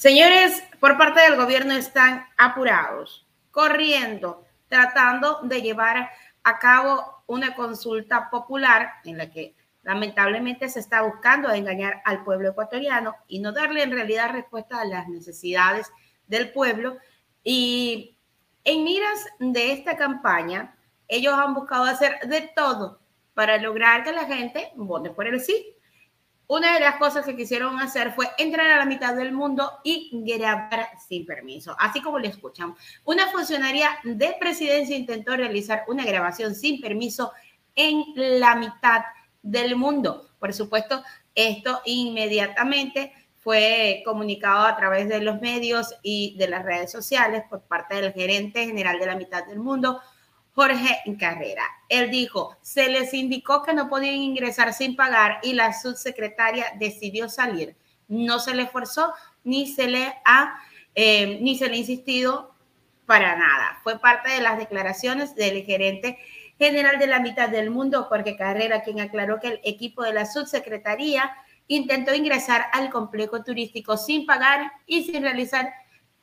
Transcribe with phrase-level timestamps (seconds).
[0.00, 6.08] Señores, por parte del gobierno están apurados, corriendo, tratando de llevar
[6.42, 12.48] a cabo una consulta popular en la que lamentablemente se está buscando engañar al pueblo
[12.48, 15.92] ecuatoriano y no darle en realidad respuesta a las necesidades
[16.26, 16.96] del pueblo.
[17.44, 18.16] Y
[18.64, 23.02] en miras de esta campaña, ellos han buscado hacer de todo
[23.34, 25.76] para lograr que la gente vote por el sí.
[26.50, 30.10] Una de las cosas que quisieron hacer fue entrar a la mitad del mundo y
[30.24, 32.74] grabar sin permiso, así como le escuchan.
[33.04, 37.30] Una funcionaria de presidencia intentó realizar una grabación sin permiso
[37.76, 39.02] en la mitad
[39.40, 40.28] del mundo.
[40.40, 41.04] Por supuesto,
[41.36, 47.62] esto inmediatamente fue comunicado a través de los medios y de las redes sociales por
[47.62, 50.00] parte del gerente general de la mitad del mundo,
[50.60, 51.62] Jorge Carrera.
[51.88, 57.30] Él dijo, se les indicó que no podían ingresar sin pagar y la subsecretaria decidió
[57.30, 57.74] salir.
[58.08, 60.60] No se le forzó ni se le ha,
[60.94, 62.52] eh, ni se le ha insistido
[63.06, 63.80] para nada.
[63.82, 66.18] Fue parte de las declaraciones del gerente
[66.58, 70.26] general de la mitad del mundo, Jorge Carrera, quien aclaró que el equipo de la
[70.26, 71.32] subsecretaría
[71.68, 75.72] intentó ingresar al complejo turístico sin pagar y sin realizar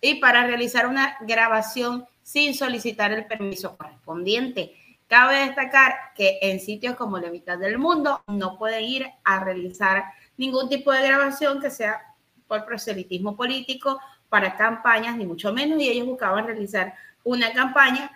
[0.00, 4.74] y para realizar una grabación sin solicitar el permiso correspondiente.
[5.06, 10.04] Cabe destacar que en sitios como la mitad del mundo no pueden ir a realizar
[10.36, 12.14] ningún tipo de grabación que sea
[12.46, 18.10] por proselitismo político, para campañas, ni mucho menos, y ellos buscaban realizar una campaña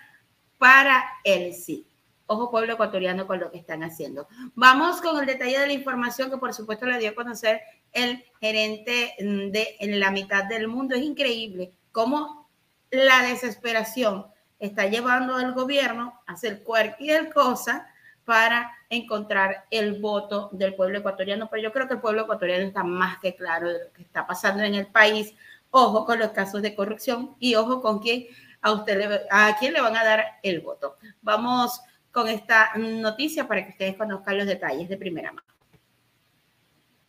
[0.58, 1.86] para el sí.
[2.26, 4.28] Ojo pueblo ecuatoriano con lo que están haciendo.
[4.54, 7.60] Vamos con el detalle de la información que por supuesto le dio a conocer
[7.92, 10.94] el gerente de en la mitad del mundo.
[10.94, 12.48] Es increíble cómo
[12.90, 14.26] la desesperación
[14.58, 17.88] está llevando al gobierno a hacer cualquier cosa
[18.24, 22.84] para encontrar el voto del pueblo ecuatoriano, pero yo creo que el pueblo ecuatoriano está
[22.84, 25.34] más que claro de lo que está pasando en el país.
[25.70, 28.26] Ojo con los casos de corrupción y ojo con quién
[28.60, 30.96] a usted le, a quién le van a dar el voto.
[31.22, 31.80] Vamos
[32.12, 35.51] con esta noticia para que ustedes conozcan los detalles de primera mano.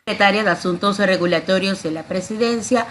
[0.05, 2.87] Secretaria de Asuntos Regulatorios de la Presidencia,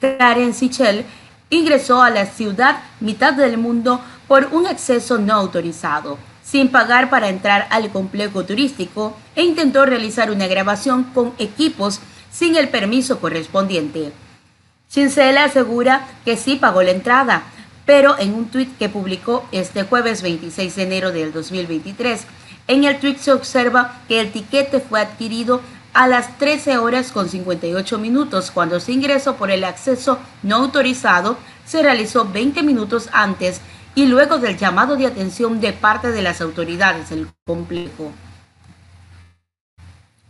[0.00, 1.04] Karen Sichel,
[1.48, 7.28] ingresó a la ciudad mitad del mundo por un acceso no autorizado, sin pagar para
[7.28, 12.00] entrar al complejo turístico e intentó realizar una grabación con equipos
[12.32, 14.10] sin el permiso correspondiente.
[14.90, 17.44] Chincela asegura que sí pagó la entrada,
[17.84, 22.24] pero en un tuit que publicó este jueves 26 de enero del 2023,
[22.66, 25.60] en el tuit se observa que el tiquete fue adquirido
[25.96, 31.38] a las 13 horas con 58 minutos, cuando se ingresó por el acceso no autorizado,
[31.64, 33.62] se realizó 20 minutos antes
[33.94, 38.12] y luego del llamado de atención de parte de las autoridades del complejo.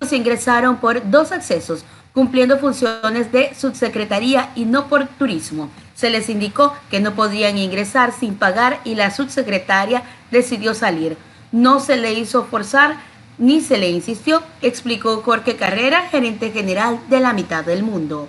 [0.03, 1.84] Se ingresaron por dos accesos,
[2.15, 5.69] cumpliendo funciones de subsecretaría y no por turismo.
[5.97, 11.16] Se les indicó que no podían ingresar sin pagar y la subsecretaria decidió salir.
[11.50, 12.98] No se le hizo forzar
[13.38, 18.28] ni se le insistió, explicó Jorge Carrera, gerente general de la mitad del mundo.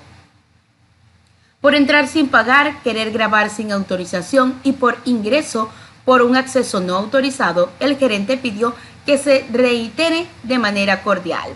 [1.62, 5.70] Por entrar sin pagar, querer grabar sin autorización y por ingreso
[6.06, 8.74] por un acceso no autorizado, el gerente pidió
[9.06, 11.52] que se reitere de manera cordial.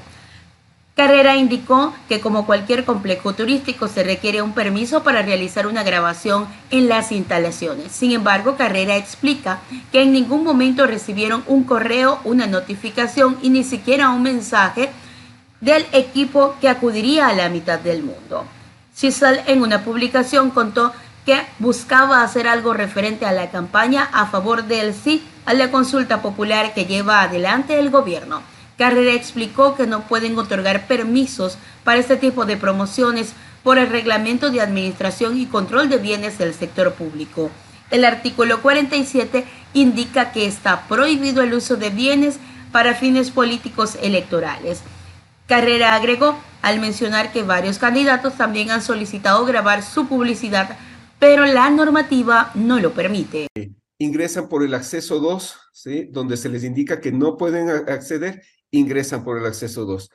[0.96, 6.47] Carrera indicó que como cualquier complejo turístico se requiere un permiso para realizar una grabación
[6.69, 7.94] en las instalaciones.
[7.94, 9.59] Sin embargo, Carrera explica
[9.91, 14.90] que en ningún momento recibieron un correo, una notificación y ni siquiera un mensaje
[15.62, 18.46] del equipo que acudiría a la mitad del mundo.
[18.94, 20.91] Chisel en una publicación contó
[21.25, 26.22] que buscaba hacer algo referente a la campaña a favor del sí a la consulta
[26.22, 28.41] popular que lleva adelante el gobierno.
[28.81, 34.50] Carrera explicó que no pueden otorgar permisos para este tipo de promociones por el Reglamento
[34.50, 37.52] de Administración y Control de Bienes del Sector Público.
[37.92, 42.40] El artículo 47 indica que está prohibido el uso de bienes
[42.72, 44.81] para fines políticos electorales.
[45.45, 50.75] Carrera agregó al mencionar que varios candidatos también han solicitado grabar su publicidad,
[51.19, 53.45] pero la normativa no lo permite.
[54.00, 56.10] Ingresan por el acceso 2, ¿sí?
[56.10, 60.09] donde se les indica que no pueden acceder ingresan por el acceso 2,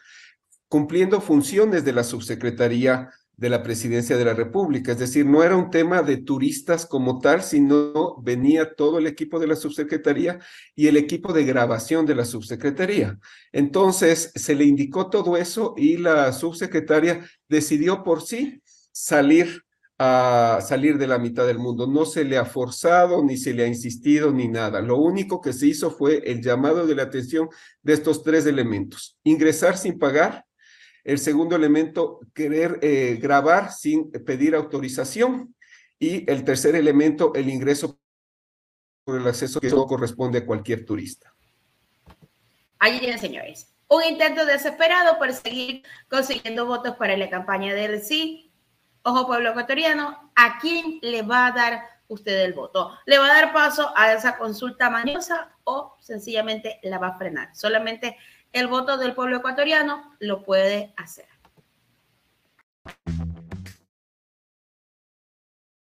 [0.68, 4.92] cumpliendo funciones de la subsecretaría de la presidencia de la República.
[4.92, 9.38] Es decir, no era un tema de turistas como tal, sino venía todo el equipo
[9.38, 10.38] de la subsecretaría
[10.74, 13.18] y el equipo de grabación de la subsecretaría.
[13.52, 19.65] Entonces, se le indicó todo eso y la subsecretaria decidió por sí salir
[19.98, 21.86] a salir de la mitad del mundo.
[21.86, 24.80] No se le ha forzado, ni se le ha insistido, ni nada.
[24.80, 27.48] Lo único que se hizo fue el llamado de la atención
[27.82, 29.18] de estos tres elementos.
[29.24, 30.44] Ingresar sin pagar,
[31.04, 35.54] El segundo elemento, querer eh, grabar sin pedir autorización.
[36.00, 38.00] Y el tercer elemento, el ingreso
[39.04, 41.32] por el acceso que no corresponde a cualquier turista.
[42.80, 43.72] Allí señores.
[43.88, 48.45] Un intento desesperado por seguir consiguiendo votos para la campaña del sí.
[49.08, 52.90] Ojo, pueblo ecuatoriano, ¿a quién le va a dar usted el voto?
[53.06, 57.54] ¿Le va a dar paso a esa consulta mañosa o sencillamente la va a frenar?
[57.54, 58.16] Solamente
[58.52, 61.28] el voto del pueblo ecuatoriano lo puede hacer.